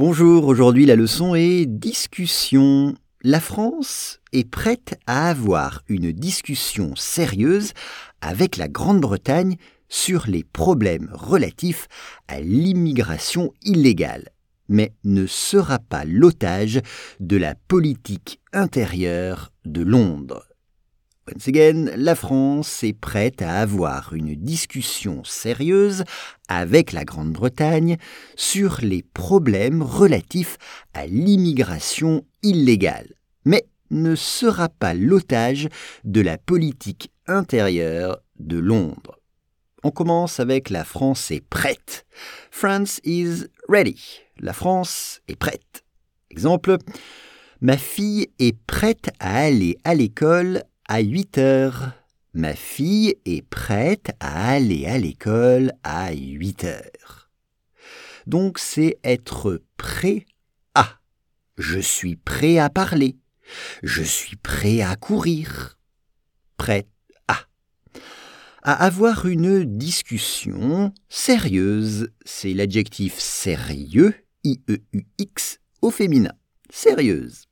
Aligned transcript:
Bonjour, 0.00 0.46
aujourd'hui 0.46 0.86
la 0.86 0.94
leçon 0.94 1.34
est 1.34 1.66
discussion. 1.66 2.94
La 3.24 3.40
France 3.40 4.20
est 4.32 4.48
prête 4.48 4.96
à 5.08 5.28
avoir 5.28 5.82
une 5.88 6.12
discussion 6.12 6.94
sérieuse 6.94 7.72
avec 8.20 8.58
la 8.58 8.68
Grande-Bretagne 8.68 9.56
sur 9.88 10.26
les 10.28 10.44
problèmes 10.44 11.10
relatifs 11.12 11.88
à 12.28 12.38
l'immigration 12.38 13.52
illégale, 13.64 14.28
mais 14.68 14.92
ne 15.02 15.26
sera 15.26 15.80
pas 15.80 16.04
l'otage 16.04 16.80
de 17.18 17.36
la 17.36 17.56
politique 17.56 18.38
intérieure 18.52 19.50
de 19.64 19.82
Londres. 19.82 20.46
Once 21.30 21.46
again, 21.46 21.90
la 21.96 22.14
France 22.14 22.82
est 22.84 22.94
prête 22.94 23.42
à 23.42 23.60
avoir 23.60 24.14
une 24.14 24.34
discussion 24.34 25.24
sérieuse 25.24 26.04
avec 26.48 26.92
la 26.92 27.04
Grande-Bretagne 27.04 27.98
sur 28.34 28.78
les 28.82 29.02
problèmes 29.02 29.82
relatifs 29.82 30.56
à 30.94 31.06
l'immigration 31.06 32.24
illégale, 32.42 33.12
mais 33.44 33.66
ne 33.90 34.14
sera 34.14 34.70
pas 34.70 34.94
l'otage 34.94 35.68
de 36.04 36.22
la 36.22 36.38
politique 36.38 37.10
intérieure 37.26 38.20
de 38.38 38.58
Londres. 38.58 39.18
On 39.82 39.90
commence 39.90 40.40
avec 40.40 40.70
la 40.70 40.84
France 40.84 41.30
est 41.30 41.46
prête. 41.46 42.06
France 42.50 43.00
is 43.04 43.44
ready. 43.68 44.20
La 44.38 44.54
France 44.54 45.20
est 45.28 45.36
prête. 45.36 45.84
Exemple, 46.30 46.78
ma 47.60 47.76
fille 47.76 48.28
est 48.38 48.56
prête 48.66 49.10
à 49.20 49.40
aller 49.40 49.76
à 49.84 49.94
l'école 49.94 50.62
à 50.88 51.00
8 51.00 51.38
heures. 51.38 51.92
Ma 52.34 52.54
fille 52.54 53.14
est 53.24 53.42
prête 53.42 54.10
à 54.20 54.52
aller 54.52 54.86
à 54.86 54.98
l'école 54.98 55.72
à 55.82 56.12
8 56.12 56.64
heures. 56.64 57.30
Donc 58.26 58.58
c'est 58.58 58.98
être 59.04 59.62
prêt 59.76 60.26
à. 60.74 60.98
Je 61.56 61.78
suis 61.78 62.16
prêt 62.16 62.58
à 62.58 62.70
parler. 62.70 63.16
Je 63.82 64.02
suis 64.02 64.36
prêt 64.36 64.80
à 64.80 64.96
courir. 64.96 65.78
Prêt 66.56 66.86
à. 67.28 67.38
À 68.62 68.84
avoir 68.84 69.26
une 69.26 69.64
discussion 69.64 70.92
sérieuse. 71.08 72.10
C'est 72.24 72.54
l'adjectif 72.54 73.18
sérieux, 73.18 74.14
I-E-U-X, 74.44 75.60
au 75.82 75.90
féminin. 75.90 76.32
Sérieuse. 76.70 77.46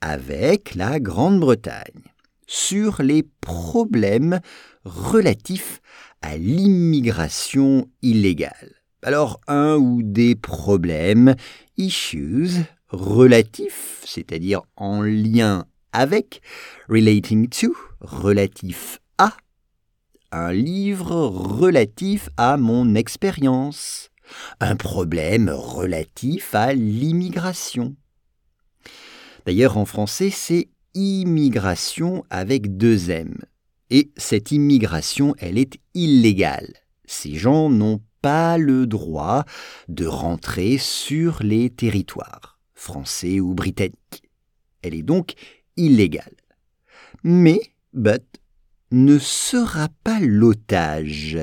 Avec 0.00 0.74
la 0.74 1.00
Grande-Bretagne 1.00 2.11
sur 2.52 3.00
les 3.00 3.22
problèmes 3.22 4.40
relatifs 4.84 5.80
à 6.20 6.36
l'immigration 6.36 7.88
illégale. 8.02 8.74
Alors 9.02 9.40
un 9.48 9.76
ou 9.76 10.02
des 10.02 10.34
problèmes, 10.34 11.34
issues, 11.78 12.50
relatifs, 12.88 14.02
c'est-à-dire 14.04 14.60
en 14.76 15.00
lien 15.00 15.64
avec, 15.94 16.42
relating 16.90 17.48
to, 17.48 17.74
relatif 18.00 19.00
à, 19.16 19.34
un 20.30 20.52
livre 20.52 21.16
relatif 21.24 22.28
à 22.36 22.58
mon 22.58 22.94
expérience, 22.94 24.10
un 24.60 24.76
problème 24.76 25.48
relatif 25.48 26.54
à 26.54 26.74
l'immigration. 26.74 27.96
D'ailleurs, 29.46 29.78
en 29.78 29.86
français, 29.86 30.30
c'est 30.30 30.68
immigration 30.94 32.24
avec 32.30 32.76
deux 32.76 33.10
M. 33.10 33.36
Et 33.90 34.10
cette 34.16 34.52
immigration, 34.52 35.34
elle 35.38 35.58
est 35.58 35.78
illégale. 35.94 36.72
Ces 37.04 37.34
gens 37.34 37.68
n'ont 37.68 38.00
pas 38.22 38.56
le 38.56 38.86
droit 38.86 39.44
de 39.88 40.06
rentrer 40.06 40.78
sur 40.78 41.42
les 41.42 41.68
territoires, 41.68 42.58
français 42.74 43.40
ou 43.40 43.54
britanniques. 43.54 44.30
Elle 44.82 44.94
est 44.94 45.02
donc 45.02 45.34
illégale. 45.76 46.36
Mais, 47.22 47.60
but, 47.92 48.24
ne 48.90 49.18
sera 49.18 49.88
pas 50.04 50.20
l'otage. 50.20 51.38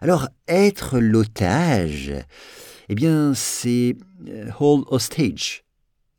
Alors, 0.00 0.28
être 0.48 0.98
l'otage, 0.98 2.12
eh 2.88 2.94
bien, 2.94 3.34
c'est 3.34 3.96
euh, 4.28 4.50
hold 4.58 4.84
hostage, 4.88 5.64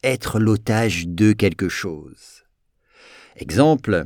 être 0.03 0.39
l'otage 0.39 1.07
de 1.07 1.33
quelque 1.33 1.69
chose. 1.69 2.42
Exemple, 3.37 4.05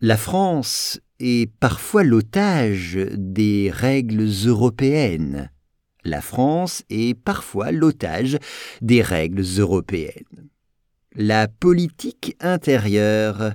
la 0.00 0.16
France 0.16 1.00
est 1.20 1.50
parfois 1.58 2.04
l'otage 2.04 2.98
des 3.12 3.70
règles 3.72 4.28
européennes. 4.44 5.50
La 6.04 6.20
France 6.20 6.82
est 6.90 7.18
parfois 7.18 7.72
l'otage 7.72 8.38
des 8.82 9.02
règles 9.02 9.44
européennes. 9.58 10.50
La 11.14 11.48
politique 11.48 12.36
intérieure. 12.40 13.54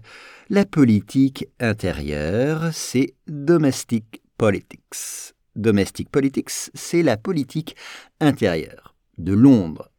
La 0.50 0.66
politique 0.66 1.48
intérieure, 1.60 2.74
c'est 2.74 3.14
domestic 3.28 4.22
politics. 4.38 5.36
Domestic 5.56 6.10
politics, 6.10 6.72
c'est 6.74 7.04
la 7.04 7.18
politique 7.18 7.76
intérieure 8.20 8.96
de 9.18 9.34
Londres 9.34 9.91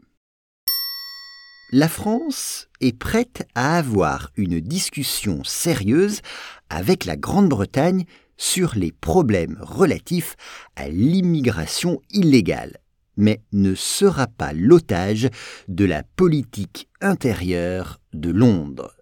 la 1.72 1.88
France 1.88 2.68
est 2.82 2.96
prête 2.96 3.48
à 3.54 3.78
avoir 3.78 4.30
une 4.36 4.60
discussion 4.60 5.42
sérieuse 5.42 6.20
avec 6.68 7.06
la 7.06 7.16
Grande-Bretagne 7.16 8.04
sur 8.36 8.74
les 8.76 8.92
problèmes 8.92 9.58
relatifs 9.62 10.36
à 10.76 10.88
l'immigration 10.88 12.02
illégale, 12.10 12.76
mais 13.16 13.40
ne 13.52 13.74
sera 13.74 14.26
pas 14.26 14.52
l'otage 14.52 15.30
de 15.68 15.86
la 15.86 16.02
politique 16.02 16.88
intérieure 17.00 18.00
de 18.12 18.30
Londres. 18.30 18.94